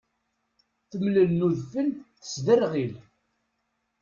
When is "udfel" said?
1.47-1.89